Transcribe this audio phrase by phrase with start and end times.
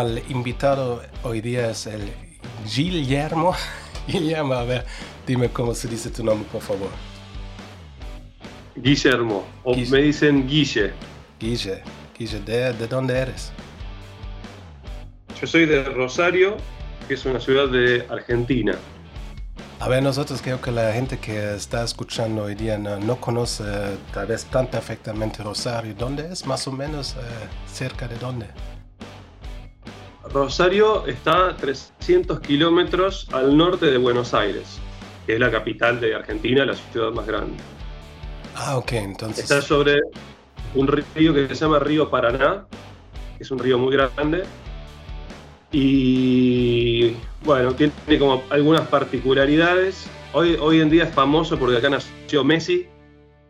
[0.00, 2.12] Bueno, el invitado hoy día es el
[2.72, 3.52] Guillermo.
[4.06, 4.86] Guillermo, a ver,
[5.26, 6.90] dime cómo se dice tu nombre, por favor.
[8.76, 10.92] Guillermo, o me dicen Guille.
[11.40, 11.82] Guille,
[12.16, 13.50] Guille, ¿de, ¿de dónde eres?
[15.40, 16.56] Yo soy de Rosario,
[17.08, 18.78] que es una ciudad de Argentina.
[19.80, 23.64] A ver, nosotros creo que la gente que está escuchando hoy día no, conoce
[24.14, 25.92] tal vez tan perfectamente Rosario.
[25.98, 26.46] ¿Dónde es?
[26.46, 27.18] Más o menos eh,
[27.66, 28.46] cerca de dónde.
[30.32, 34.78] Rosario está a 300 kilómetros al norte de Buenos Aires,
[35.26, 37.56] que es la capital de Argentina, la ciudad más grande.
[38.54, 39.44] Ah, ok, entonces.
[39.44, 40.00] Está sobre
[40.74, 42.66] un río que se llama Río Paraná,
[43.36, 44.44] que es un río muy grande,
[45.70, 50.08] y bueno, tiene como algunas particularidades.
[50.32, 52.86] Hoy, hoy en día es famoso porque acá nació Messi,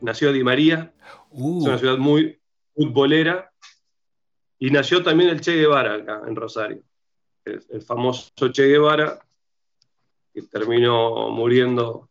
[0.01, 0.93] nació Di María,
[1.31, 1.61] uh.
[1.61, 2.39] es una ciudad muy
[2.75, 3.48] futbolera,
[4.59, 6.83] y nació también el Che Guevara acá en Rosario,
[7.45, 9.19] el, famoso Che Guevara,
[10.33, 12.11] que terminó muriendo,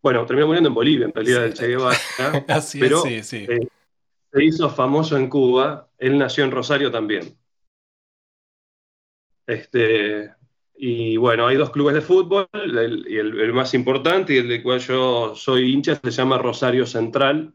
[0.00, 1.98] bueno, terminó muriendo en Bolivia en realidad el Che Guevara,
[2.78, 7.36] pero eh, se hizo famoso en Cuba, él nació en Rosario también.
[9.46, 10.32] Este,
[10.76, 14.62] y bueno, hay dos clubes de fútbol, el, y el, más importante y el del
[14.62, 17.54] cual yo soy hincha se llama Rosario Central.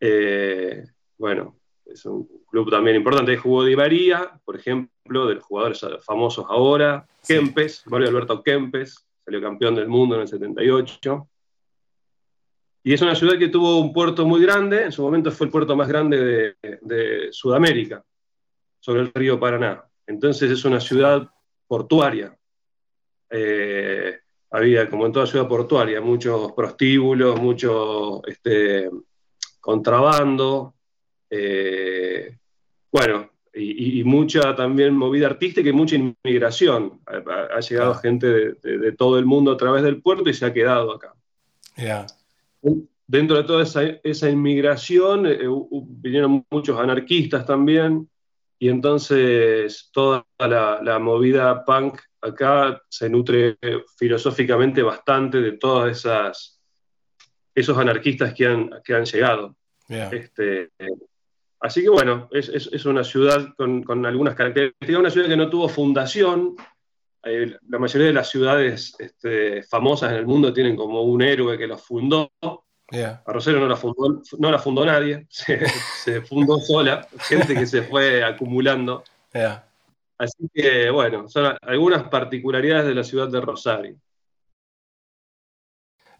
[0.00, 0.84] Eh,
[1.18, 1.61] bueno,
[1.92, 3.36] es un club también importante.
[3.36, 7.06] Jugó Di María, por ejemplo, de los jugadores famosos ahora.
[7.26, 11.28] Kempes, Mario Alberto Kempes, salió campeón del mundo en el 78.
[12.84, 15.52] Y es una ciudad que tuvo un puerto muy grande, en su momento fue el
[15.52, 18.04] puerto más grande de, de Sudamérica,
[18.80, 19.84] sobre el río Paraná.
[20.06, 21.30] Entonces es una ciudad
[21.68, 22.36] portuaria.
[23.30, 24.18] Eh,
[24.50, 28.90] había, como en toda ciudad portuaria, muchos prostíbulos, mucho este,
[29.60, 30.74] contrabando,
[31.34, 32.36] eh,
[32.92, 37.00] bueno, y, mucha también movida artística y mucha inmigración.
[37.06, 40.92] Ha, llegado gente de, todo el mundo a través del puerto y se ha quedado
[40.92, 41.14] acá.
[43.06, 43.62] Dentro de toda
[44.04, 45.38] esa, inmigración eh,
[45.70, 48.08] vinieron muchos anarquistas también,
[48.58, 53.58] y entonces toda la, movida punk acá se nutre
[53.96, 56.60] filosóficamente bastante de todas esas
[57.54, 59.56] esos anarquistas que han, que han llegado.
[59.88, 60.70] Este,
[61.62, 66.56] así que bueno, es, una ciudad con, algunas características, una ciudad que no tuvo fundación.
[67.24, 71.56] Eh, la mayoría de las ciudades este, famosas en el mundo tienen como un héroe
[71.56, 72.32] que los fundó,
[73.00, 77.82] a Rosario no la fundó, no la fundó nadie, se, fundó sola, gente que se
[77.82, 79.02] fue acumulando.
[80.18, 83.96] Así que, bueno, son algunas particularidades de la ciudad de Rosario.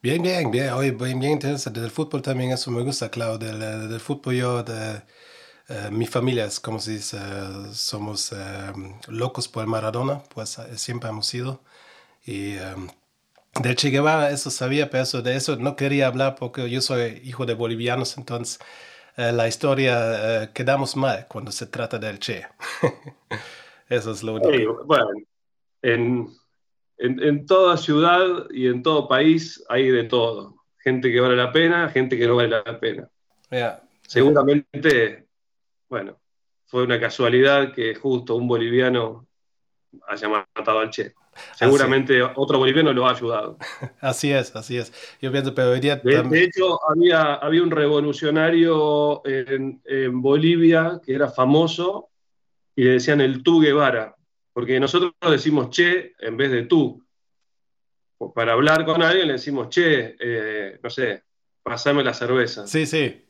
[0.00, 1.80] Bien, bien, bien, hoy bien, bien interesante.
[1.80, 3.38] Del fútbol también eso me gusta, claro.
[3.38, 5.02] Del, del fútbol yo, de,
[5.68, 7.18] eh, mi familia es como si dice,
[7.72, 8.72] somos eh,
[9.08, 11.62] locos por Maradona, pues eh, siempre hemos sido.
[12.24, 12.54] Y
[13.60, 17.20] del Che Guevara, eso sabía, pero eso, de eso no quería hablar porque yo soy
[17.24, 18.60] hijo de bolivianos, entonces
[19.16, 22.46] la historia quedamos mal cuando se trata del Che.
[23.88, 24.84] eso es lo único.
[24.84, 25.08] bueno,
[25.82, 26.28] en,
[26.98, 30.54] en, toda ciudad y en todo país hay de todo.
[30.78, 33.08] Gente que vale la pena, gente que no vale la pena.
[34.06, 35.26] Seguramente,
[35.92, 36.18] bueno,
[36.64, 39.28] fue una casualidad que justo un boliviano
[40.08, 41.12] haya matado al Che.
[41.54, 43.58] Seguramente otro boliviano lo ha ayudado.
[44.00, 44.90] Así es, así es.
[45.20, 52.08] Yo pienso, pero de, de, hecho, había, había un revolucionario en, Bolivia que era famoso
[52.74, 54.16] y le decían el tú Guevara,
[54.54, 57.04] porque nosotros decimos che en vez de tú.
[58.34, 61.24] Para hablar con alguien le decimos che, eh, no sé,
[61.62, 62.66] pasame la cerveza.
[62.66, 63.26] Sí, sí.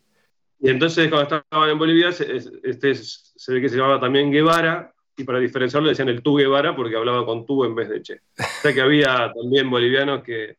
[0.62, 5.24] Y entonces cuando estaban en Bolivia, este, se ve que se llamaba también Guevara, y
[5.24, 8.20] para diferenciarlo decían el tú Guevara porque hablaba con tú en vez de Che.
[8.38, 10.56] O sea que había también bolivianos que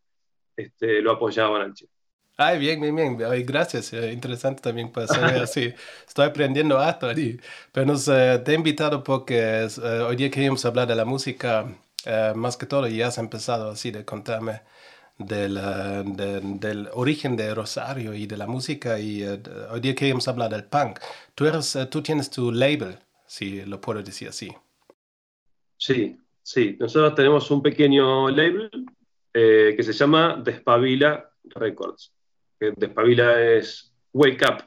[0.55, 1.87] este, lo apoyaban al Che.
[2.35, 3.17] Ay, bien, bien, bien.
[3.29, 3.93] Ay, gracias.
[3.93, 5.73] Eh, interesante también para saber así.
[6.07, 7.39] Estoy aprendiendo harto ahí.
[7.71, 11.67] Pero nos, eh, te he invitado porque eh, hoy día queríamos hablar de la música
[12.35, 14.59] más que todo y has empezado así de contarme
[15.17, 15.59] del,
[16.59, 20.99] del origen de Rosario y de la música y hoy día queríamos hablar del punk.
[21.35, 24.51] Tú, eres, tú tienes tu label si lo puedo decir así.
[25.77, 26.77] Sí, sí.
[26.79, 28.69] Nosotros tenemos un pequeño label
[29.33, 32.13] eh, que se llama Despabila Records.
[32.59, 34.63] Despabila es wake up,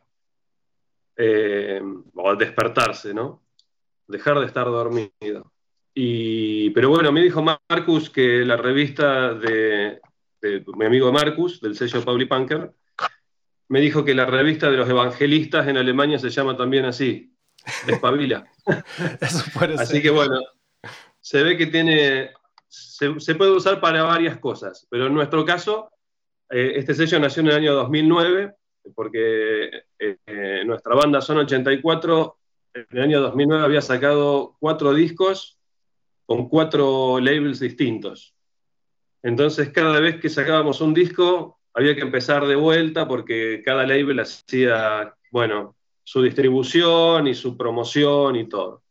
[1.16, 1.81] eh,
[2.14, 3.43] o despertarse, ¿no?
[4.06, 5.52] Dejar de estar dormido.
[5.94, 10.00] Y, pero bueno, me dijo Marcus que la revista de,
[10.42, 12.72] mi amigo Marcus, del sello Pauli Punker,
[13.68, 17.34] me dijo que la revista de los evangelistas en Alemania se llama también así,
[17.86, 18.46] despabila.
[19.20, 19.44] Eso
[19.78, 20.40] Así que bueno,
[21.20, 22.30] se ve que tiene,
[22.68, 25.90] se, puede usar para varias cosas, pero en nuestro caso,
[26.50, 28.54] eh, este sello nació en el año 2009,
[28.94, 32.38] porque eh, nuestra banda Son 84
[32.74, 35.58] en el año 2009 había sacado cuatro discos
[36.24, 38.35] con cuatro labels distintos.
[39.22, 44.20] Entonces, cada vez que sacábamos un disco, había que empezar de vuelta porque cada label
[44.20, 48.82] hacía, bueno, su distribución y su promoción y todo.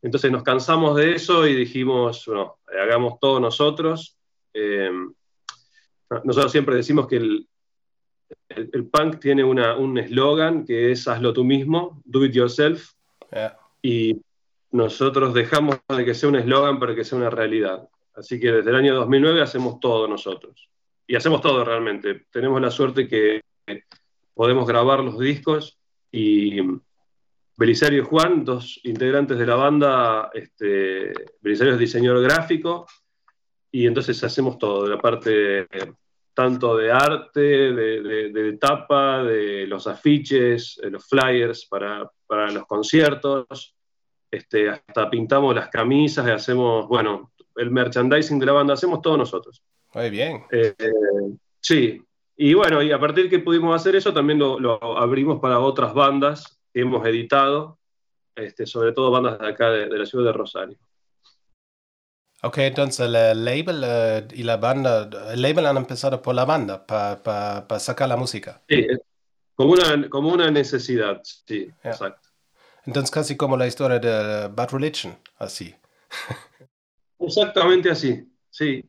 [0.00, 2.30] Entonces nos cansamos de eso y dijimos,
[2.80, 4.16] hagamos todo nosotros.
[4.52, 4.90] Eh,
[6.24, 7.48] nosotros siempre decimos que el,
[8.48, 12.92] el, punk tiene un eslogan que es hazlo tú mismo, do it yourself.
[13.82, 14.20] Y
[14.70, 17.88] nosotros dejamos de que sea un eslogan para que sea una realidad.
[18.14, 20.68] Así que desde el año 2009 hacemos todo nosotros.
[21.06, 22.26] Y hacemos todo realmente.
[22.30, 23.42] Tenemos la suerte que
[24.34, 25.78] podemos grabar los discos
[26.10, 26.60] y
[27.56, 32.86] Belisario y Juan, dos integrantes de la banda, este, Belisario es diseñador gráfico
[33.70, 35.68] y entonces hacemos todo, de la parte
[36.34, 43.76] tanto de arte, de, tapa, de los afiches, de los flyers para, para los conciertos,
[44.28, 49.16] este, hasta pintamos las camisas y hacemos, bueno, el merchandising de la banda, hacemos todo
[49.16, 49.62] nosotros.
[49.94, 50.44] Muy bien.
[50.50, 50.74] Eh,
[51.60, 52.02] sí,
[52.36, 56.60] y bueno, y a partir que pudimos hacer eso, también lo, abrimos para otras bandas
[56.72, 57.78] que hemos editado,
[58.34, 60.78] este, sobre todo bandas de acá de, la ciudad de Rosario.
[62.42, 66.84] Ok, entonces el label eh, y la banda, el label han empezado por la banda
[66.84, 68.62] para sacar la música.
[68.68, 68.86] Sí,
[69.54, 72.28] como una, como una necesidad, sí, exacto.
[72.84, 75.74] Entonces casi como la historia de Bad Religion, así.
[77.18, 78.84] Exactamente así, sí,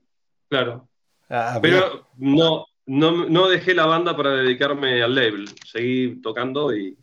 [0.49, 0.87] claro.
[1.29, 5.49] Ah, Pero no, no, dejé la banda para dedicarme al label.
[5.65, 6.97] Seguí tocando y,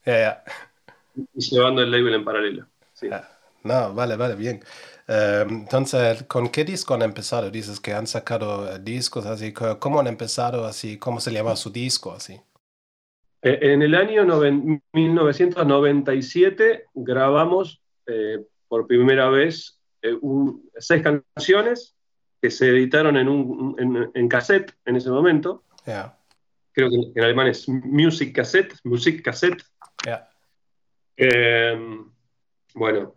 [1.35, 2.67] llevando el label en paralelo.
[3.11, 3.29] Ah,
[3.65, 4.63] no, vale, vale, bien.
[5.09, 7.51] Eh, entonces, ¿con qué disco han empezado?
[7.51, 9.53] Dices que han sacado eh, discos así.
[9.53, 10.99] ¿Cómo han empezado así?
[10.99, 12.41] ¿Cómo se llama su disco así?
[13.43, 14.25] Eh, en el año
[14.93, 17.81] 1997 grabamos
[18.69, 19.81] por primera vez
[20.79, 21.97] seis canciones
[22.41, 25.65] que se editaron en, un, en, cassette en ese momento.
[26.73, 29.63] Creo que en alemán es Music Cassette, Music Cassette.
[31.17, 32.11] Em,
[32.75, 33.15] bueno,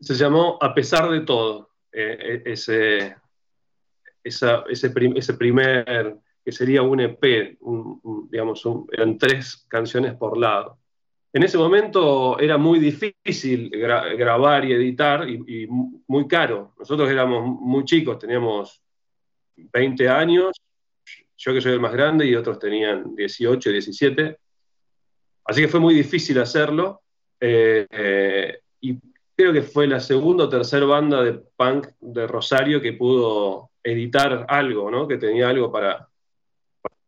[0.00, 3.16] se llamó A pesar de todo, eh, ese,
[4.22, 7.58] ese, ese, primer, que sería un EP,
[8.30, 8.62] digamos,
[8.92, 10.78] eran tres canciones por lado.
[11.34, 16.74] En ese momento era muy difícil grabar y editar y, muy caro.
[16.78, 18.80] Nosotros éramos muy chicos, teníamos
[19.56, 20.56] 20 años,
[21.36, 24.38] yo que soy el más grande y otros tenían 18, 17.
[25.46, 27.02] Así que fue muy difícil hacerlo.
[27.40, 29.00] Eh, eh, y
[29.36, 34.46] creo que fue la segunda o tercera banda de punk de Rosario que pudo editar
[34.48, 35.08] algo, ¿no?
[35.08, 36.08] que tenía algo para,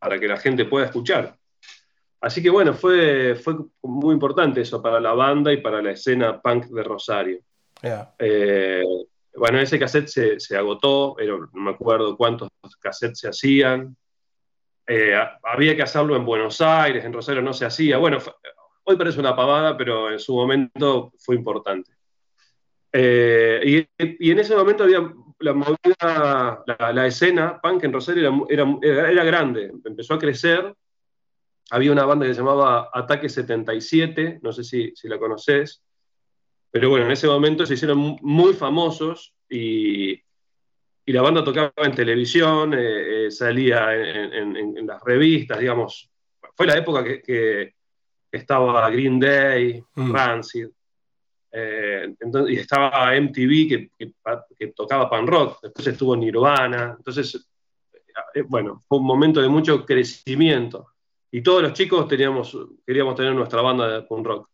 [0.01, 1.39] para que la gente pueda escuchar.
[2.27, 6.43] Así que bueno, fue, fue muy importante eso para la banda y para la escena
[6.43, 7.39] punk de Rosario.
[8.19, 8.83] Eh,
[9.37, 12.49] bueno, ese cassette se, se, agotó, pero no me acuerdo cuántos
[12.81, 13.97] cassettes se hacían.
[14.89, 15.15] Eh,
[15.45, 17.97] había que hacerlo en Buenos Aires, en Rosario no se hacía.
[17.99, 18.19] Bueno,
[18.83, 21.93] hoy parece una pavada, pero en su momento fue importante.
[22.91, 29.11] Eh, y, en ese momento había la movida, la, escena punk en Rosario era, era,
[29.13, 30.75] era, grande, empezó a crecer
[31.71, 35.83] había una banda que se llamaba Ataque 77, no sé si, si la conoces,
[36.71, 41.95] pero bueno, en ese momento se hicieron muy famosos y, y la banda tocaba en
[41.95, 46.11] televisión, eh, eh, salía en, las revistas, digamos.
[46.55, 47.75] Fue la época que,
[48.31, 50.13] estaba Green Day, mm.
[50.13, 50.69] Rancid,
[51.53, 52.15] eh,
[52.49, 53.91] y estaba MTV que,
[54.59, 57.49] que, tocaba pan rock, después estuvo Nirvana, entonces,
[58.49, 60.96] bueno, fue un momento de mucho crecimiento
[61.31, 62.57] y todos los chicos teníamos,
[62.87, 64.49] queríamos tener nuestra banda de punk rock.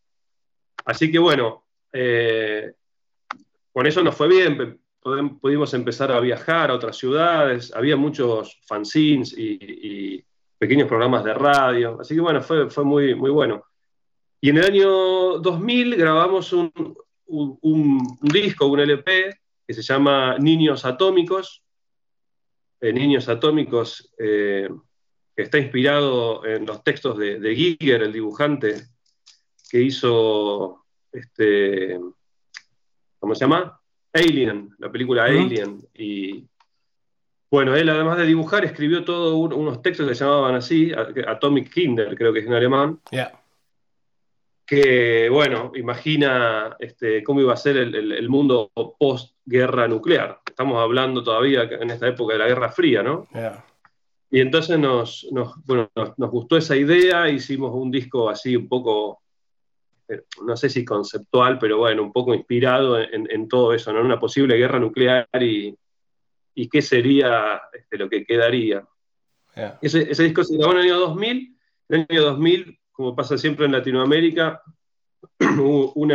[0.85, 2.73] Así que bueno, eh,
[3.71, 4.79] con eso nos fue bien,
[5.39, 10.23] pudimos empezar a viajar a otras ciudades, había muchos fanzines y,
[10.57, 13.65] pequeños programas de radio, así que bueno, fue, fue muy, muy bueno.
[14.39, 16.71] Y en el año 2000 grabamos un,
[17.25, 21.63] un, disco, un LP, que se llama Niños Atómicos.
[22.79, 24.69] Eh, Niños Atómicos eh,
[25.35, 28.83] está inspirado en los textos de, de Giger, el dibujante,
[29.69, 31.99] que hizo, este,
[33.19, 33.79] ¿cómo se llama?
[34.13, 35.87] Alien, la película Alien.
[35.95, 36.45] Y
[37.49, 40.91] bueno, él además de dibujar, escribió todos unos textos que se llamaban así,
[41.27, 42.99] Atomic Kinder, creo que es en alemán.
[44.65, 50.39] que, bueno, imagina este, cómo iba a ser el, mundo post-guerra nuclear.
[50.45, 53.27] Estamos hablando todavía en esta época de la Guerra Fría, ¿no?
[54.33, 55.27] Y entonces nos,
[55.65, 59.21] bueno, nos, gustó esa idea, hicimos un disco así un poco,
[60.07, 64.01] eh, no sé si conceptual, pero bueno, un poco inspirado en, todo eso, ¿no?
[64.01, 65.77] Una posible guerra nuclear y,
[66.55, 68.83] y qué sería este, lo que quedaría.
[69.83, 71.57] Ese, ese, disco se grabó en el año 2000.
[71.89, 74.63] En el año 2000 como pasa siempre en Latinoamérica,
[75.59, 76.13] hubo un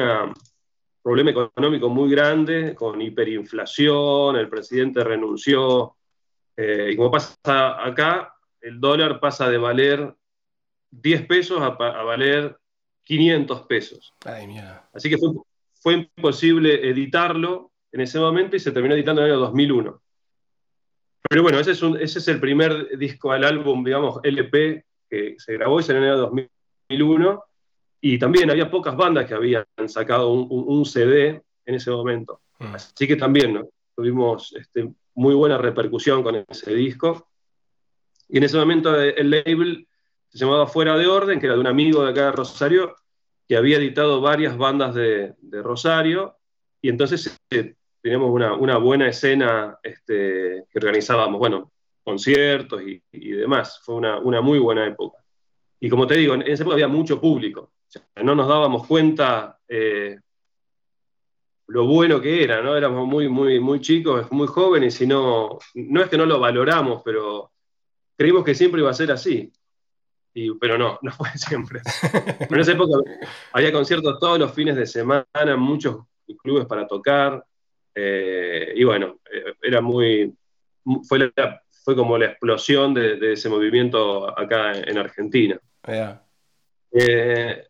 [1.03, 5.98] problema económico muy grande, con hiperinflación, el presidente renunció,
[6.59, 7.37] eh, y como pasa
[7.85, 10.15] acá, el dólar pasa de valer
[10.91, 12.59] 10 pesos a, valer
[13.05, 14.15] 500 pesos.
[14.93, 15.17] Así que
[15.81, 20.03] fue, imposible editarlo en ese momento y se terminó editando en el año 2001.
[21.31, 25.53] Pero bueno, ese es, ese es el primer disco al álbum, digamos, LP que se
[25.55, 26.51] grabó en el año 2000
[26.89, 27.45] 2001,
[28.01, 32.41] y también había pocas bandas que habían sacado un, CD en ese momento.
[32.59, 32.75] Mm.
[32.75, 34.89] Así que también tuvimos este,
[35.19, 37.29] muy buena repercusión con ese disco.
[38.29, 39.89] Y en ese momento eh, el label
[40.29, 42.95] se llamaba Fuera de Orden, que era de un amigo de acá de Rosario,
[43.49, 46.37] que había editado varias bandas de, Rosario,
[46.81, 51.73] y entonces eh, teníamos una, buena escena este, que organizábamos, bueno,
[52.05, 53.81] conciertos y, demás.
[53.83, 55.19] Fue una, una muy buena época.
[55.81, 57.73] Y como te digo, en ese época había mucho público.
[58.23, 60.21] no nos dábamos cuenta eh,
[61.69, 62.77] lo bueno que era, ¿no?
[62.77, 67.03] Éramos muy, muy, muy chicos, muy jóvenes y no, no es que no lo valoramos,
[67.05, 67.53] pero
[68.17, 69.53] creímos que siempre iba a ser así.
[70.35, 71.81] Y, pero no, no fue siempre.
[72.39, 72.99] en esa época
[73.53, 76.05] había conciertos todos los fines de semana, muchos
[76.43, 77.45] clubes para tocar.
[77.95, 80.35] Eh, y bueno, eh, era muy.
[81.07, 81.33] Fue,
[81.85, 85.61] fue como la explosión de ese movimiento acá en Argentina.
[86.93, 87.67] Eh,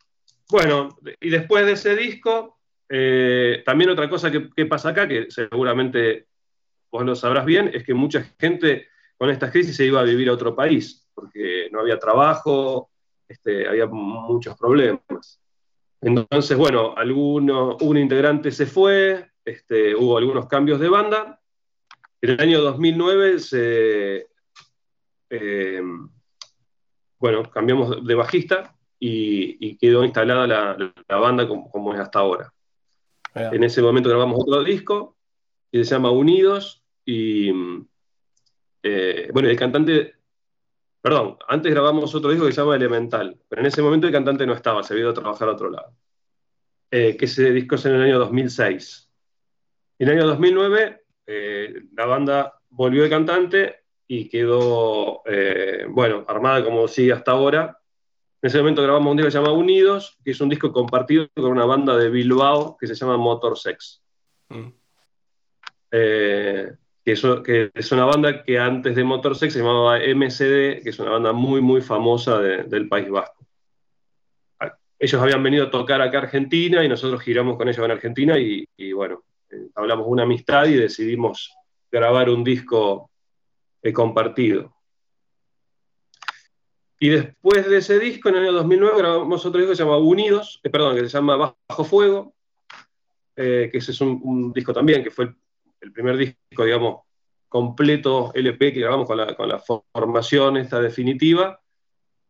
[0.48, 2.57] bueno, y después de ese disco,
[2.88, 6.26] eh, también otra cosa que, pasa acá, que seguramente
[6.90, 10.28] vos lo sabrás bien, es que mucha gente con estas crisis se iba a vivir
[10.28, 12.90] a otro país, porque no había trabajo,
[13.28, 15.40] este, había muchos problemas.
[16.00, 21.40] Entonces, bueno, alguno, un integrante se fue, este, hubo algunos cambios de banda.
[22.20, 24.28] En el año 2009 se,
[25.30, 25.82] eh,
[27.18, 32.52] bueno, cambiamos de bajista y, quedó instalada la, banda como, es hasta ahora.
[33.34, 35.16] En ese momento grabamos otro disco
[35.70, 37.52] que se llama Unidos y
[38.82, 40.14] eh, bueno, el cantante,
[41.00, 44.46] perdón, antes grabamos otro disco que se llama Elemental, pero en ese momento el cantante
[44.46, 45.94] no estaba, se había ido a trabajar a otro lado.
[46.90, 49.10] Eh, que ese disco es en el año 2006.
[49.98, 55.22] En el año 2009 eh, la banda volvió de cantante y quedó,
[55.90, 57.77] bueno, armada como sigue hasta ahora.
[58.40, 61.28] En ese momento grabamos un disco que se llama Unidos, que es un disco compartido
[61.34, 64.02] con una banda de Bilbao que se llama Motor Sex.
[64.48, 64.68] Mm.
[65.90, 66.72] Eh,
[67.04, 71.12] que, es, una banda que antes de Motor Sex se llamaba MCD, que es una
[71.12, 73.46] banda muy, muy famosa del País Vasco.
[75.00, 78.38] Ellos habían venido a tocar acá a Argentina y nosotros giramos con ellos en Argentina
[78.38, 81.54] y, y bueno, eh, hablamos de una amistad y decidimos
[81.90, 83.10] grabar un disco
[83.82, 84.74] he compartido.
[86.98, 89.98] Y después de ese disco, en el año 2009, grabamos otro disco que se llama
[89.98, 92.34] Unidos, eh, perdón, que se llama Bajo Fuego,
[93.36, 95.32] eh, que ese es un, disco también, que fue
[95.80, 97.02] el, primer disco, digamos,
[97.48, 99.62] completo LP que grabamos con la,
[99.92, 101.60] formación esta definitiva.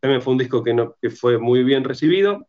[0.00, 2.46] También fue un disco que, no, que fue muy bien recibido.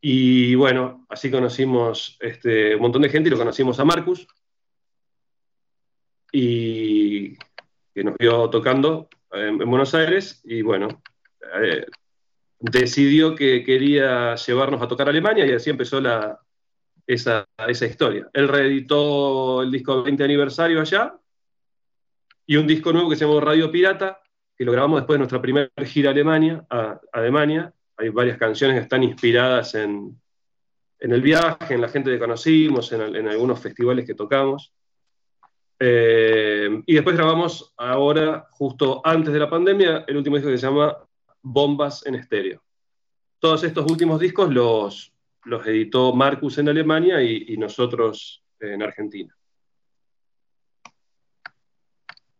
[0.00, 4.28] Y bueno, así conocimos este, un montón de gente y lo conocimos a Marcus.
[6.30, 7.36] Y
[7.98, 10.40] que nos vio tocando en, Buenos Aires.
[10.44, 11.02] Y bueno,
[11.60, 11.84] eh,
[12.60, 16.38] decidió que quería llevarnos a tocar a Alemania y así empezó la,
[17.06, 18.28] esa, esa historia.
[18.32, 21.18] Él reeditó el disco 20 aniversario allá
[22.46, 24.22] y un disco nuevo que se llamó Radio Pirata,
[24.56, 28.76] que lo grabamos después de nuestra primera gira a Alemania, a Alemania, hay varias canciones
[28.76, 30.20] que están inspiradas en,
[31.00, 34.72] el viaje, en la gente que conocimos, en, algunos festivales que tocamos.
[35.80, 40.66] Eh, y después grabamos ahora, justo antes de la pandemia, el último disco que se
[40.66, 40.96] llama
[41.42, 42.62] Bombas en Estéreo.
[43.38, 45.12] Todos estos últimos discos los,
[45.44, 49.38] los editó Marcus en Alemania y nosotros en Argentina.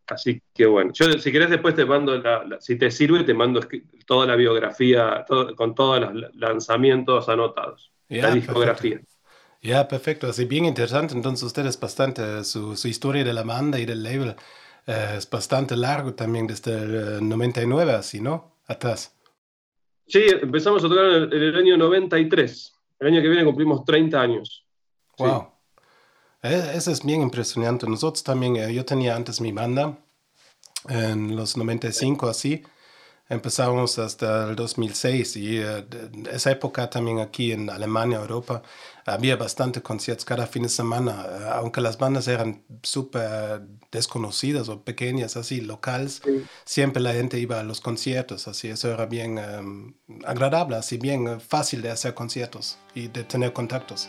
[0.08, 3.60] Así que bueno, yo si querés después te mando, la, si te sirve, te mando
[4.06, 5.24] toda la biografía
[5.56, 9.00] con todos los lanzamientos anotados, la discografía.
[9.68, 11.12] Ya, perfecto, así bien interesante.
[11.12, 14.34] Entonces ustedes bastante, su, historia de la banda y del label
[14.86, 16.72] eh, es bastante largo también desde
[17.18, 18.56] el 99, así, ¿no?
[18.66, 19.14] Atrás.
[20.06, 22.72] Sí, empezamos a tocar en el, año 93.
[22.98, 24.64] El año que viene cumplimos 30 años.
[25.18, 25.48] Wow.
[26.42, 27.86] Eh, eso es bien impresionante.
[27.86, 29.98] Nosotros también, eh, yo tenía antes mi banda
[30.88, 32.62] en los 95 así.
[33.30, 35.84] Empezamos hasta el 2006 y uh,
[36.32, 38.62] esa época también aquí en Alemania, Europa,
[39.04, 45.36] había bastante conciertos cada fin de semana, aunque las bandas eran súper desconocidas o pequeñas,
[45.36, 46.22] así, locales,
[46.64, 51.40] siempre la gente iba a los conciertos, así, eso era bien em, agradable, así, bien
[51.40, 54.08] fácil de hacer conciertos y de tener contactos.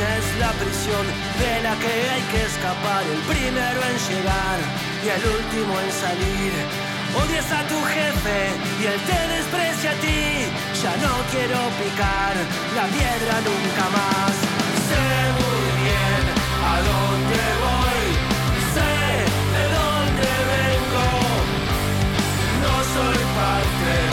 [0.00, 1.04] Es la prisión
[1.38, 4.58] de la que hay que escapar, el primero en llegar
[5.04, 6.52] y el último en salir.
[7.20, 8.38] Odias a tu jefe
[8.80, 10.48] y él te desprecia a ti,
[10.82, 12.34] ya no quiero picar
[12.76, 14.32] la piedra nunca más.
[14.88, 16.22] Sé muy bien
[16.64, 18.04] a dónde voy,
[18.72, 18.92] sé
[19.54, 21.08] de dónde vengo,
[22.62, 24.09] no soy parte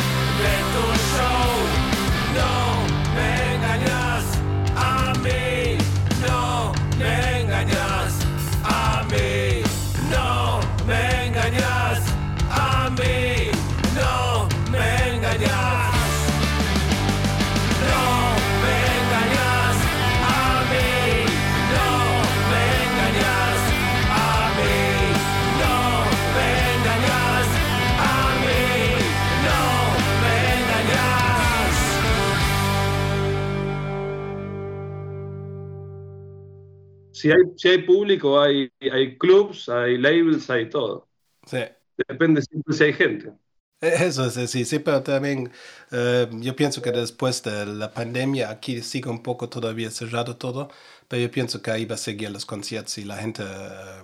[37.19, 41.07] Si hay, si hay público, hay, hay clubs, hay labels, hay todo.
[41.45, 41.59] Sí.
[42.07, 43.33] Depende siempre si hay gente.
[43.81, 45.51] E-, eso es sí, sí, pero también
[45.91, 50.69] eh, yo pienso que después de la pandemia aquí sigue un poco todavía cerrado todo,
[51.07, 54.01] pero yo pienso que ahí va a seguir los conciertos y la gente eh,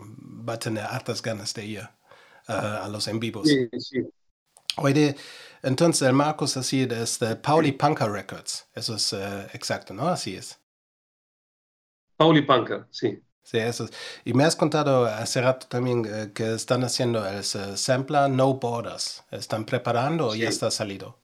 [0.48, 3.48] va a tener hartas ganas de ir eh, a los en vivos.
[3.48, 4.02] Sí, sí.
[4.78, 5.16] Oye,
[5.62, 9.14] entonces el Marcos así es de Pauli Punker Records, eso es
[9.54, 10.08] exacto, ¿no?
[10.08, 10.63] Así es.
[12.24, 13.20] Pauli Punker, sí.
[13.42, 13.86] Sí, eso
[14.24, 19.26] Y me has contado hace rato también eh, que están haciendo el sampler No Borders.
[19.30, 21.20] ¿Están preparando o ya está salido?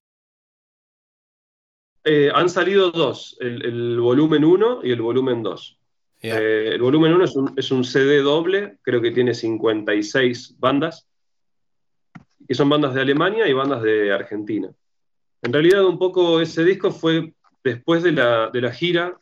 [2.04, 5.80] Eh, han salido dos, el, volumen 1 y el volumen 2.
[6.22, 11.08] Eh, el volumen 1 es un, es un, CD doble, creo que tiene 56 bandas,
[12.46, 14.70] que son bandas de Alemania y bandas de Argentina.
[15.44, 17.34] En realidad un poco ese disco fue
[17.64, 19.18] después de la, de la gira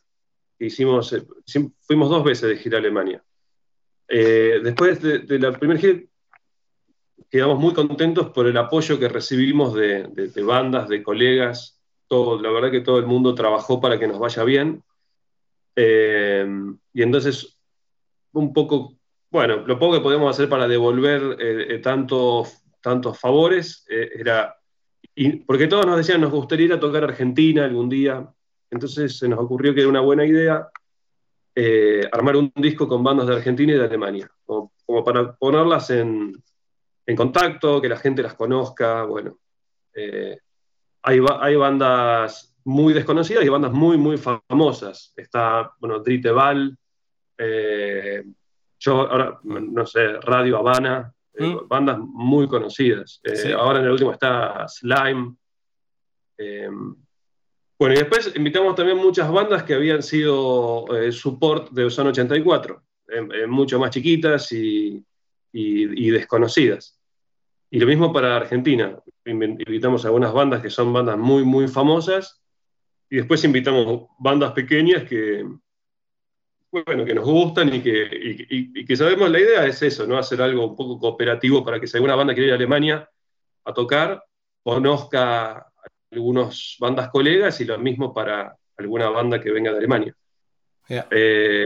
[0.58, 1.22] hicimos, eh,
[1.80, 3.22] fuimos dos veces de gira a Alemania.
[4.08, 6.00] Eh, después de, la primera gira,
[7.30, 11.80] quedamos muy contentos por el apoyo que recibimos de, bandas, de colegas.
[12.06, 14.82] Todo, la verdad que todo el mundo trabajó para que nos vaya bien.
[15.76, 16.46] Eh,
[16.94, 17.60] y entonces,
[18.32, 18.94] un poco,
[19.30, 24.56] bueno, lo poco que podemos hacer para devolver tantos, tantos favores era,
[25.46, 28.26] porque todos nos decían, nos gustaría ir a tocar Argentina algún día,
[28.70, 30.68] entonces se nos ocurrió que era una buena idea
[31.60, 34.70] eh, armar un disco con bandas de Argentina y de Alemania, como,
[35.04, 36.40] para ponerlas en,
[37.16, 39.02] contacto, que la gente las conozca.
[39.02, 39.40] Bueno,
[39.92, 40.38] eh,
[41.02, 45.12] hay, hay, bandas muy desconocidas y bandas muy, muy famosas.
[45.16, 46.78] Está, bueno, Driteval,
[47.38, 48.22] eh,
[48.78, 51.66] yo ahora, no sé, Radio Habana, mm.
[51.66, 53.20] bandas muy conocidas.
[53.58, 55.34] Ahora en el último está Slime.
[57.78, 62.82] Bueno, y después invitamos también muchas bandas que habían sido eh, support de Ozono 84,
[63.46, 65.04] mucho más chiquitas y,
[65.52, 66.98] desconocidas.
[67.70, 68.98] Y lo mismo para Argentina.
[69.24, 72.42] Invitamos a algunas bandas que son bandas muy, muy famosas
[73.08, 75.46] y después invitamos bandas pequeñas que,
[76.72, 78.08] bueno, que nos gustan y que,
[78.50, 80.18] y que sabemos la idea es eso, ¿no?
[80.18, 83.08] Hacer algo un poco cooperativo para que si alguna banda quiere ir a Alemania
[83.64, 84.24] a tocar,
[84.64, 85.67] conozca
[86.10, 90.14] algunas bandas colegas y lo mismo para alguna banda que venga de Alemania.
[91.10, 91.64] Eh,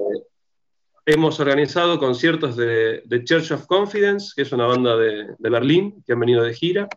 [1.06, 6.20] hemos organizado conciertos de, Church of Confidence, que es una banda de, Berlín, que han
[6.20, 6.88] venido de gira.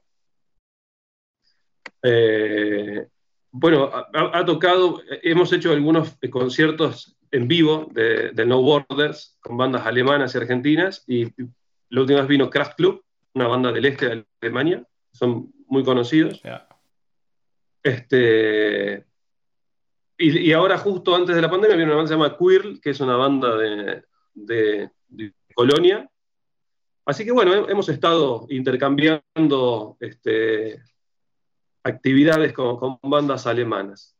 [2.01, 3.07] Eh,
[3.51, 10.33] bueno, ha, tocado, hemos hecho algunos conciertos en vivo de, No Borders con bandas alemanas
[10.33, 11.25] y argentinas, y
[11.89, 13.03] la última vez vino Kraft Club,
[13.33, 16.41] una banda del este de Alemania, son muy conocidos.
[17.85, 19.05] Este,
[20.17, 22.89] y, ahora, justo antes de la pandemia, viene una banda que se llama Queer, que
[22.89, 24.89] es una banda de,
[25.53, 26.09] Colonia.
[27.05, 30.81] Así que bueno, hemos estado intercambiando este,
[31.83, 34.14] actividades con bandas alemanas.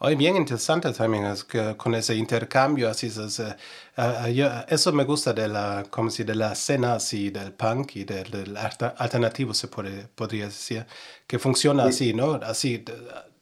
[0.00, 5.32] Hoy bien interesante también es que con ese intercambio así es, eh, eso me gusta
[5.32, 10.44] de la como si de la escena así del punk y del, alternativo se podría
[10.44, 10.86] decir
[11.26, 12.84] que funciona así no así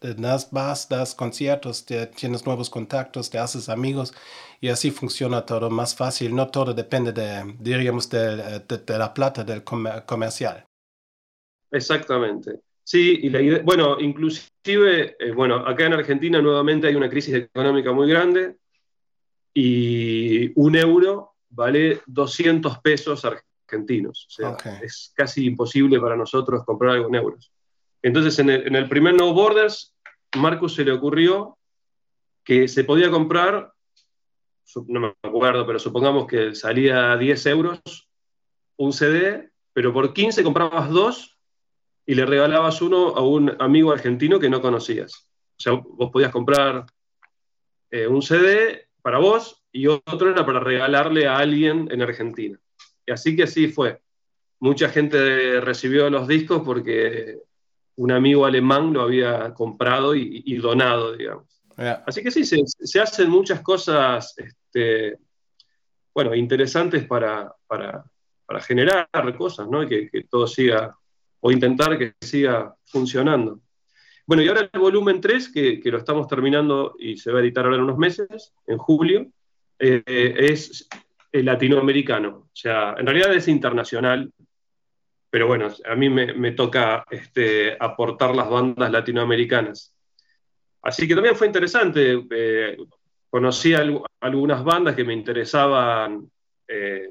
[0.01, 4.11] das vas das conciertos tienes nuevos contactos te haces amigos
[4.59, 6.35] y así funciona todo más fácil.
[6.35, 10.65] No todo depende de diríamos de, de la plata del comercial.
[11.71, 17.09] Exactamente Sí, y la idea, bueno, inclusive, eh, bueno, acá en Argentina nuevamente hay una
[17.09, 18.55] crisis económica muy grande
[19.53, 24.27] y un euro vale 200 pesos argentinos.
[24.27, 27.51] O sea, es casi imposible para nosotros comprar algo en euros.
[28.01, 29.93] Entonces, en el, primer No Borders,
[30.37, 31.57] Marcus se le ocurrió
[32.41, 33.73] que se podía comprar,
[34.87, 37.81] no me acuerdo, pero supongamos que salía a 10 euros
[38.77, 41.36] un CD, pero por 15 comprabas dos
[42.09, 45.27] y le regalabas uno a un amigo argentino que no conocías.
[45.57, 46.85] O sea, vos podías comprar
[47.91, 52.57] eh, un CD para vos y otro era para regalarle a alguien en Argentina.
[53.05, 54.01] Y así que así fue.
[54.59, 57.39] Mucha gente recibió los discos porque
[57.97, 61.61] un amigo alemán lo había comprado y, donado, digamos.
[62.05, 65.17] Así que sí, se, hacen muchas cosas este,
[66.13, 68.05] bueno, interesantes para, para,
[68.61, 69.83] generar cosas, ¿no?
[69.83, 70.97] Y que, que todo siga
[71.39, 73.59] o intentar que siga funcionando.
[74.25, 77.63] Bueno, y ahora el volumen 3, que, lo estamos terminando y se va a editar
[77.63, 79.27] ahora en unos meses, en julio,
[79.79, 80.03] eh,
[80.37, 80.87] es
[81.31, 82.29] latinoamericano.
[82.29, 84.31] O sea, en realidad es internacional,
[85.29, 89.93] pero bueno, a mí me, toca este, aportar las bandas latinoamericanas.
[90.81, 92.25] Así que también fue interesante.
[92.29, 92.77] Eh,
[93.29, 96.29] conocí algunas bandas que me interesaban
[96.67, 97.09] eh,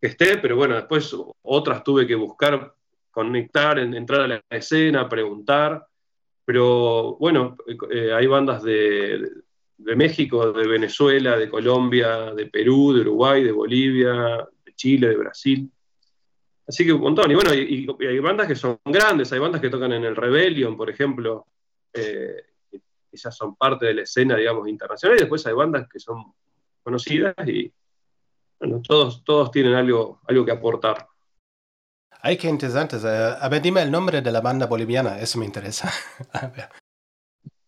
[0.00, 2.74] que esté, pero bueno, después otras tuve que buscar,
[3.14, 5.86] conectar, entrar a la escena, preguntar.
[6.44, 7.56] Pero bueno,
[7.90, 9.30] eh, hay bandas de,
[9.78, 15.16] de México, de Venezuela, de Colombia, de Perú, de Uruguay, de Bolivia, de Chile, de
[15.16, 15.70] Brasil.
[16.66, 17.30] Así que un montón.
[17.30, 20.76] Y bueno, y, hay bandas que son grandes, hay bandas que tocan en el Rebellion,
[20.76, 21.46] por ejemplo,
[21.92, 22.80] eh, que
[23.16, 26.32] ya son parte de la escena, digamos, internacional, y después hay bandas que son
[26.82, 27.72] conocidas y
[28.58, 31.06] bueno, todos, todos tienen algo, algo que aportar.
[32.26, 32.96] Ay, qué interesante.
[33.06, 35.92] A ver, dime el nombre de la banda boliviana, eso me interesa.
[36.32, 36.70] la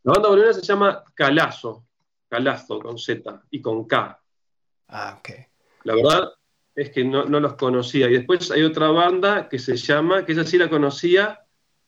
[0.02, 1.84] banda boliviana se llama Calazo,
[2.26, 4.18] Calazo con Z y con K.
[4.88, 5.28] Ah, ok.
[5.84, 6.32] La verdad,
[6.74, 8.08] es que no, los conocía.
[8.08, 11.38] Y después hay otra banda que se llama, que esa sí la conocía,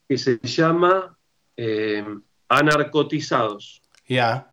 [0.07, 1.16] que se llama
[1.57, 2.04] eh,
[2.48, 3.81] Anarcotizados.
[4.07, 4.52] Ya.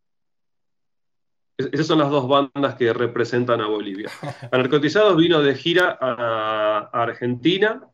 [1.58, 4.10] esas son las dos bandas que representan a Bolivia.
[4.54, 7.90] Anarcotizados vino de gira a, Argentina.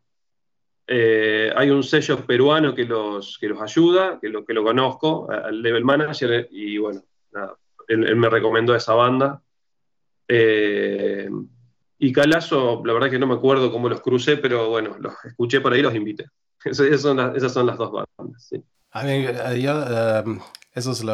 [0.93, 5.31] Eh, hay un sello peruano que los, que los ayuda, que lo, que lo conozco,
[5.31, 7.01] al level manager, y bueno,
[7.87, 9.41] él, me recomendó esa banda.
[10.27, 11.29] Eh,
[11.97, 15.61] y Calazo, la verdad que no me acuerdo cómo los crucé, pero bueno, los escuché
[15.61, 16.25] por ahí y los invité.
[16.65, 18.43] esas, son las, dos bandas.
[18.43, 18.61] Sí.
[18.91, 19.71] A mí, eh, yo,
[20.25, 20.41] em,
[20.73, 21.05] eso es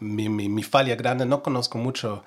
[0.00, 2.24] mi, mi, falla grande, no conozco mucho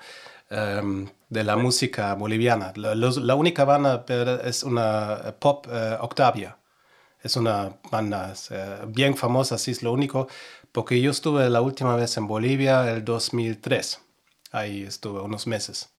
[0.48, 2.72] em, de la música boliviana.
[2.74, 4.02] La, única banda
[4.44, 6.56] es una pop eh, Octavia.
[7.22, 10.28] Es una banda eh, bien famosa, sí es lo único,
[10.72, 14.00] porque yo estuve la última vez en Bolivia el 2003.
[14.52, 15.90] Ahí estuve unos meses.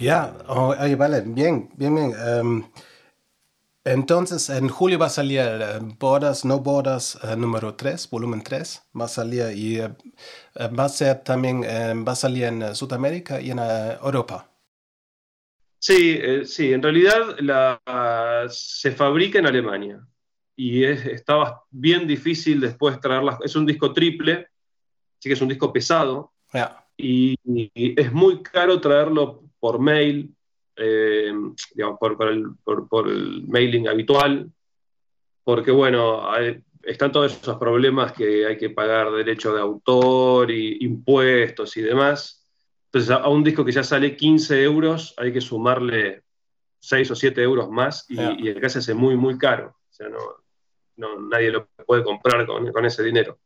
[0.00, 2.14] Ya, oh, vale, bien, bien, bien.
[2.40, 2.64] Um,
[3.84, 8.82] entonces, en julio va a salir uh, Bodas, No Bodas uh, número 3, volumen 3,
[8.98, 9.94] va a salir y uh,
[10.74, 14.50] va a ser también, va a salir en Sudamérica y en Europa.
[15.78, 17.78] Sí, eh, sí, en realidad la,
[18.48, 20.00] se fabrica en Alemania
[20.56, 23.36] y es, estaba bien difícil después traerlas.
[23.44, 24.48] Es un disco triple,
[25.18, 26.32] así que es un disco pesado
[26.96, 27.36] y,
[27.74, 30.34] es muy caro traerlo por mail,
[30.76, 31.32] eh,
[31.74, 34.50] digamos, por, el, mailing habitual,
[35.44, 36.22] porque bueno,
[36.82, 42.46] están todos esos problemas que hay que pagar derecho de autor y impuestos y demás.
[42.86, 46.24] Entonces, a, un disco que ya sale 15 euros, hay que sumarle
[46.80, 49.76] 6 o 7 euros más y, y el gas es muy, muy caro.
[49.90, 53.38] O sea, no, nadie lo puede comprar con, ese dinero.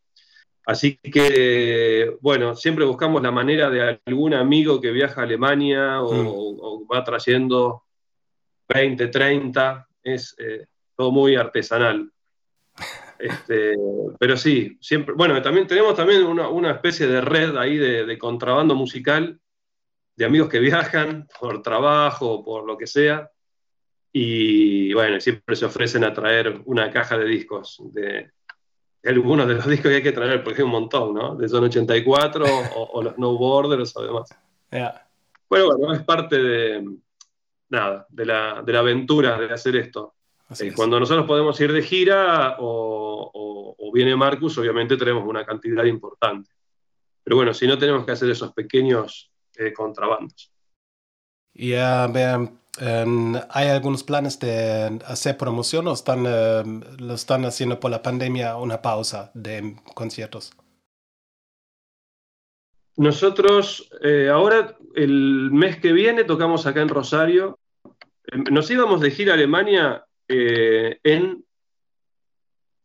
[0.66, 6.80] Así que, bueno, siempre buscamos la manera de algún amigo que viaja a Alemania o,
[6.80, 6.88] mm.
[6.92, 7.84] va trayendo
[8.68, 9.88] 20, 30.
[10.02, 12.10] Es eh, todo muy artesanal.
[13.18, 13.74] Este,
[14.18, 19.40] pero sí, siempre, bueno, también tenemos también una, especie de red ahí de, contrabando musical,
[20.16, 23.30] de amigos que viajan por trabajo, o por lo que sea,
[24.12, 28.30] y bueno, siempre se ofrecen a traer una caja de discos, de,
[29.10, 31.36] algunos de los discos que hay que traer, porque hay un montón, ¿no?
[31.36, 32.44] De Son 84
[32.76, 34.28] o, los No Borders o demás.
[35.48, 36.84] Bueno, bueno, es parte de,
[37.68, 40.14] nada, de la, de la aventura de hacer esto.
[40.60, 46.50] Eh, cuando nosotros podemos ir de gira o, viene Marcus, obviamente tenemos una cantidad importante.
[47.22, 50.50] Pero bueno, si no tenemos que hacer esos pequeños eh, contrabandos.
[51.54, 57.78] ¿Y vean, em, hay algunos planes de hacer promoción o están, em, lo están haciendo
[57.80, 60.52] por la pandemia una pausa de conciertos?
[62.96, 67.58] Nosotros eh, ahora, el mes que viene, tocamos acá en Rosario.
[68.26, 71.44] Em, nos íbamos de gira a Alemania eh, en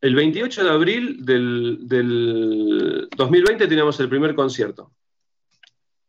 [0.02, 4.92] el 28 de abril del, 2020 teníamos el primer concierto.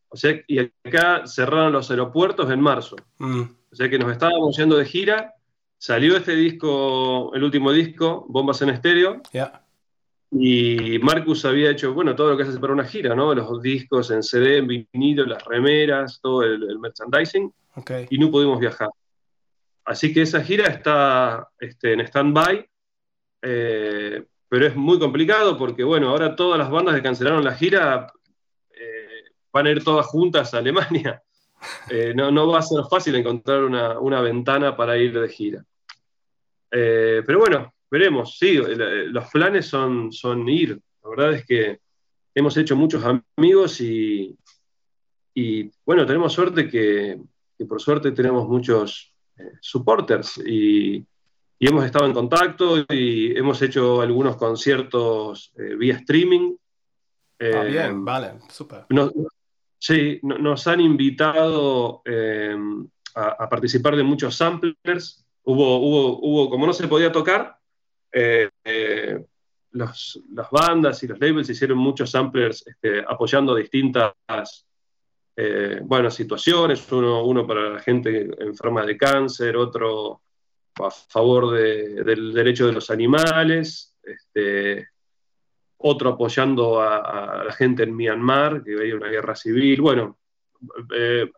[0.08, 2.96] O sea, y acá cerraron los aeropuertos en marzo.
[3.18, 3.42] Mm.
[3.72, 5.34] O sea que nos estábamos yendo de gira.
[5.78, 9.22] Salió este disco, el último disco, Bombas en Estéreo.
[10.32, 13.34] Y Marcus había hecho, bueno, todo lo que hace para una gira, ¿no?
[13.34, 17.52] Los discos en CD, en vinilo, las remeras, todo el, merchandising.
[18.10, 18.90] Y no pudimos viajar.
[19.84, 22.68] Así que esa gira está este, en stand-by,
[23.42, 28.12] eh, pero es muy complicado porque, bueno, ahora todas las bandas que cancelaron la gira
[28.70, 31.22] eh, van a ir todas juntas a Alemania.
[31.90, 35.64] Eh, no, va a ser fácil encontrar una, ventana para ir de gira.
[36.70, 40.80] pero bueno, veremos, sí, los planes son, son ir.
[41.02, 41.80] La verdad es que
[42.34, 43.04] hemos hecho muchos
[43.36, 44.36] amigos y,
[45.84, 47.18] bueno, tenemos suerte que
[47.68, 49.10] por suerte tenemos muchos
[49.60, 51.06] supporters y,
[51.62, 56.56] hemos estado en contacto y hemos hecho algunos conciertos eh, vía streaming.
[57.38, 58.86] Ah, bien, eh, vale, súper.
[59.80, 62.56] Sí, nos han invitado eh,
[63.16, 65.26] a, participar de muchos samplers.
[65.42, 67.56] Hubo, hubo, hubo como no se podía tocar,
[69.72, 74.14] las bandas y los labels hicieron muchos samplers este, apoyando distintas
[75.42, 80.20] eh, bueno, situaciones, uno, para la gente enferma de cáncer, otro
[80.74, 84.88] a favor del derecho de los animales, este,
[85.82, 90.18] otro apoyando a, la gente en Myanmar, que veía una guerra civil, bueno,
[90.94, 91.30] eh,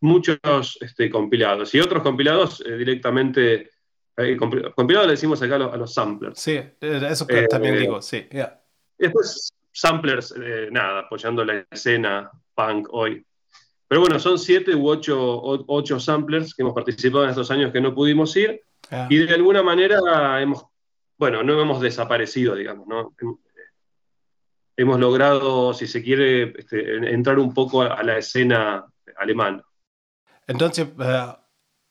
[0.00, 1.74] muchos este, compilados.
[1.74, 3.70] Y otros compilados eh, directamente,
[4.74, 6.38] compilados le decimos acá a los, samplers.
[6.38, 8.26] Sí, eso también digo, sí.
[8.98, 10.34] Después samplers,
[10.70, 13.24] nada, apoyando la escena punk hoy.
[13.92, 17.94] Pero bueno, son siete u ocho, samplers que hemos participado en estos años que no
[17.94, 18.62] pudimos ir.
[18.90, 19.06] Ah.
[19.10, 20.64] Y de alguna manera hemos,
[21.18, 23.14] bueno, no hemos desaparecido, digamos, ¿no?
[24.76, 29.62] Hemos logrado, si se quiere, este, entrar un poco a, la escena alemana.
[30.46, 31.32] Entonces, eh,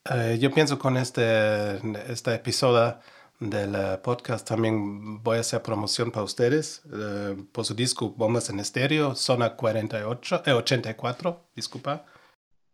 [0.09, 1.77] eh, yo pienso con este,
[2.11, 2.99] este episodio
[3.41, 8.51] del eh, podcast también voy a hacer promoción para ustedes eh, por su disco Bombas
[8.51, 12.05] en Estéreo, Zona 48, 84, eh, disculpa.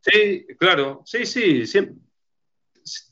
[0.02, 1.64] Sí, claro, sí, sí.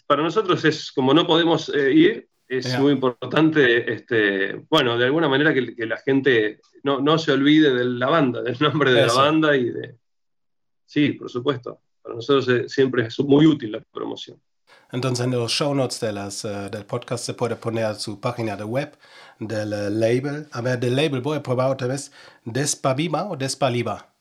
[0.05, 5.53] para nosotros es como no podemos ir, es muy importante, este, bueno, de alguna manera
[5.53, 9.55] que, la gente no, no, se olvide de la banda, del nombre de la banda
[9.55, 9.97] y de...
[10.85, 11.81] Sí, por supuesto.
[12.01, 14.39] Para nosotros siempre es muy útil la promoción.
[14.91, 18.55] Entonces en los show notes de las, uh, del podcast se puede poner su página
[18.55, 18.95] de web
[19.39, 20.47] del uh, label.
[20.51, 22.11] A ver, del label voy a probar otra vez.
[22.43, 24.13] ¿Despavima o Despaliva?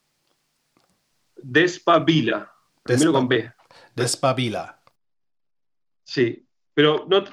[1.37, 2.51] Despabila.
[2.83, 3.53] Primero con B.
[3.95, 4.81] Despabila.
[6.05, 6.44] Sí,
[6.75, 7.25] pero no,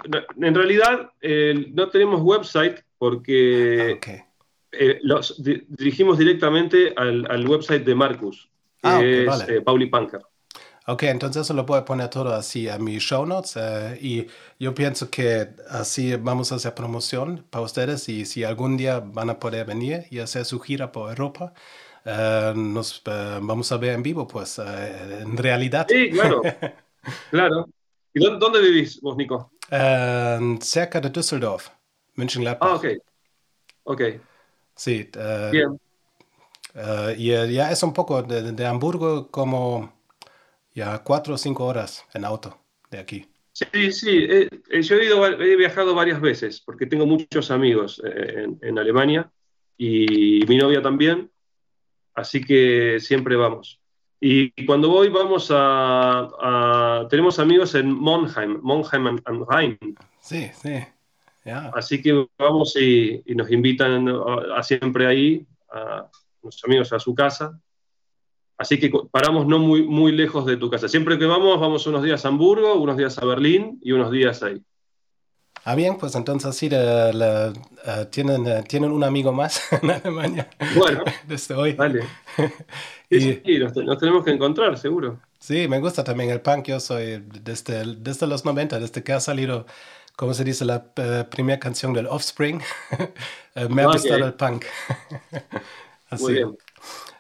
[0.46, 4.32] en realidad eh, no tenemos website porque Ah,
[4.72, 9.46] eh, los di- dirigimos directamente al, al website de Marcus, que Ah, ok, es vale.
[9.48, 10.22] eh, Pauli Punker.
[10.88, 14.28] Ok, entonces lo voy a poner todo así a mis show notes eh, y
[14.60, 19.30] yo pienso que así vamos a hacer promoción para ustedes y si algún día van
[19.30, 21.54] a poder venir y hacer su gira por Europa,
[22.06, 25.88] eh, nos eh, vamos a ver en vivo, pues en realidad.
[25.88, 26.52] Sí, claro,
[27.30, 27.68] claro.
[28.14, 29.52] ¿Y dónde, dónde vivís vos, Nico?
[29.72, 31.70] Eh, cerca de Düsseldorf,
[32.16, 32.62] München-Gladbach.
[32.62, 32.86] Ah, ok.
[33.84, 34.02] Ok,
[34.76, 35.80] Sí, eh, bien.
[36.74, 39.94] eh, y ya es un poco de, de Hamburgo como
[40.74, 42.58] ya cuatro o cinco horas en auto
[42.90, 43.28] de aquí.
[43.54, 44.28] Sí, sí,
[44.82, 49.30] yo he, ido, he viajado varias veces porque tengo muchos amigos eh, en, en Alemania
[49.78, 51.30] y mi novia también,
[52.14, 53.81] así que siempre vamos.
[54.24, 59.78] Y cuando voy vamos a, a- tenemos amigos en Monheim, Monheim am Rhein,
[60.20, 60.76] Sí, sí,
[61.44, 61.70] ya.
[61.74, 66.06] así que vamos y, y nos invitan a, a siempre ahí, a
[66.44, 67.60] nuestros amigos a su casa.
[68.58, 70.88] Así que paramos no muy, muy lejos de tu casa.
[70.88, 74.44] Siempre que vamos, vamos unos días a Hamburgo, unos días a Berlín y unos días
[74.44, 74.62] ahí.
[75.64, 77.54] Ah, bien, pues entonces sí, la-
[77.86, 81.74] eh, tienen, eh, tienen un amigo más en Alemania Bueno, desde hoy.
[81.74, 82.04] Vale.
[83.10, 85.20] Y- Sí, nos, nos tenemos que encontrar, seguro.
[85.38, 86.68] Sí, me gusta también el punk.
[86.68, 89.66] Yo soy desde, desde los 90, desde que ha salido,
[90.16, 92.62] como se dice, la eh, primera canción del Offspring.
[93.56, 93.94] eh, me ha Ok.
[93.96, 94.64] gustado el punk.
[96.10, 96.24] Así.
[96.24, 96.58] Muy bien.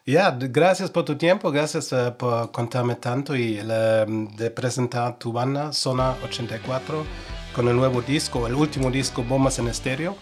[0.05, 5.31] Ya, d- gracias por tu tiempo, gracias eh, por contarme tanto y de presentar tu
[5.33, 7.05] banda Zona 84
[7.53, 10.15] con el nuevo disco, el último disco Bombas en Estéreo.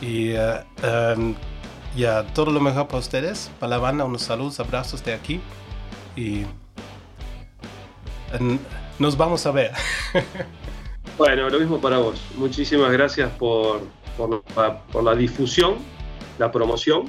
[0.00, 1.34] Y eh, em,
[1.96, 5.40] ya, todo lo mejor para ustedes, para la banda, unos saludos, abrazos de aquí
[6.16, 6.44] y
[8.98, 9.72] nos vamos a ver.
[11.18, 12.18] Bueno, lo mismo para vos.
[12.36, 13.82] Muchísimas gracias por,
[14.16, 15.76] por la difusión,
[16.38, 17.04] la promoción